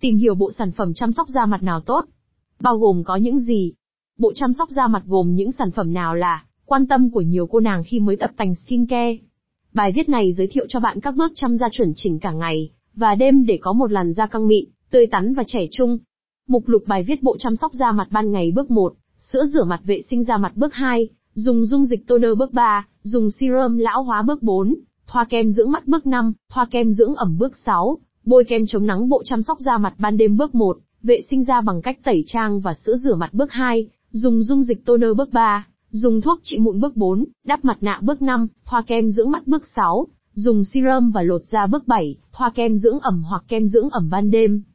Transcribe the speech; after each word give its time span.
Tìm 0.00 0.16
hiểu 0.16 0.34
bộ 0.34 0.50
sản 0.58 0.72
phẩm 0.72 0.94
chăm 0.94 1.12
sóc 1.12 1.28
da 1.28 1.46
mặt 1.46 1.62
nào 1.62 1.80
tốt. 1.80 2.04
Bao 2.60 2.78
gồm 2.78 3.04
có 3.04 3.16
những 3.16 3.38
gì? 3.38 3.72
Bộ 4.18 4.32
chăm 4.34 4.52
sóc 4.52 4.70
da 4.70 4.86
mặt 4.86 5.02
gồm 5.06 5.34
những 5.34 5.52
sản 5.52 5.70
phẩm 5.70 5.92
nào 5.92 6.14
là 6.14 6.44
quan 6.66 6.86
tâm 6.86 7.10
của 7.10 7.20
nhiều 7.20 7.46
cô 7.46 7.60
nàng 7.60 7.82
khi 7.86 8.00
mới 8.00 8.16
tập 8.16 8.30
tành 8.36 8.54
skincare. 8.54 9.16
Bài 9.72 9.92
viết 9.92 10.08
này 10.08 10.32
giới 10.32 10.46
thiệu 10.46 10.66
cho 10.68 10.80
bạn 10.80 11.00
các 11.00 11.14
bước 11.16 11.32
chăm 11.34 11.56
da 11.56 11.68
chuẩn 11.72 11.92
chỉnh 11.94 12.18
cả 12.18 12.32
ngày 12.32 12.70
và 12.94 13.14
đêm 13.14 13.46
để 13.46 13.58
có 13.62 13.72
một 13.72 13.92
làn 13.92 14.12
da 14.12 14.26
căng 14.26 14.48
mịn, 14.48 14.64
tươi 14.90 15.06
tắn 15.06 15.34
và 15.34 15.44
trẻ 15.46 15.66
trung. 15.70 15.98
Mục 16.48 16.68
lục 16.68 16.82
bài 16.86 17.02
viết 17.02 17.22
bộ 17.22 17.36
chăm 17.38 17.56
sóc 17.56 17.72
da 17.72 17.92
mặt 17.92 18.08
ban 18.10 18.30
ngày 18.30 18.52
bước 18.54 18.70
1, 18.70 18.92
sữa 19.18 19.44
rửa 19.52 19.64
mặt 19.64 19.80
vệ 19.84 20.00
sinh 20.10 20.24
da 20.24 20.36
mặt 20.36 20.52
bước 20.56 20.74
2, 20.74 21.08
dùng 21.34 21.64
dung 21.64 21.84
dịch 21.84 22.06
toner 22.06 22.38
bước 22.38 22.52
3, 22.52 22.86
dùng 23.02 23.30
serum 23.30 23.78
lão 23.78 24.02
hóa 24.02 24.22
bước 24.22 24.42
4, 24.42 24.74
thoa 25.06 25.24
kem 25.24 25.52
dưỡng 25.52 25.70
mắt 25.70 25.86
bước 25.86 26.06
5, 26.06 26.32
thoa 26.52 26.66
kem 26.70 26.92
dưỡng 26.92 27.14
ẩm 27.14 27.38
bước 27.38 27.56
6, 27.56 27.98
bôi 28.24 28.44
kem 28.44 28.66
chống 28.66 28.86
nắng 28.86 29.08
bộ 29.08 29.22
chăm 29.24 29.42
sóc 29.42 29.58
da 29.60 29.78
mặt 29.78 29.94
ban 29.98 30.16
đêm 30.16 30.36
bước 30.36 30.54
1, 30.54 30.78
vệ 31.02 31.20
sinh 31.30 31.44
da 31.44 31.60
bằng 31.60 31.82
cách 31.82 31.98
tẩy 32.04 32.24
trang 32.26 32.60
và 32.60 32.74
sữa 32.74 32.96
rửa 32.96 33.14
mặt 33.14 33.34
bước 33.34 33.52
2, 33.52 33.88
dùng 34.10 34.42
dung 34.42 34.62
dịch 34.62 34.84
toner 34.84 35.16
bước 35.16 35.32
3, 35.32 35.66
dùng 35.90 36.20
thuốc 36.20 36.40
trị 36.42 36.58
mụn 36.58 36.80
bước 36.80 36.96
4, 36.96 37.24
đắp 37.46 37.64
mặt 37.64 37.78
nạ 37.80 38.00
bước 38.02 38.22
5, 38.22 38.46
thoa 38.66 38.82
kem 38.82 39.10
dưỡng 39.10 39.30
mắt 39.30 39.46
bước 39.46 39.66
6, 39.76 40.06
dùng 40.34 40.64
serum 40.64 41.10
và 41.10 41.22
lột 41.22 41.42
da 41.44 41.66
bước 41.66 41.88
7, 41.88 42.16
thoa 42.32 42.50
kem 42.50 42.76
dưỡng 42.76 43.00
ẩm 43.00 43.22
hoặc 43.22 43.44
kem 43.48 43.66
dưỡng 43.66 43.90
ẩm 43.90 44.10
ban 44.10 44.30
đêm. 44.30 44.62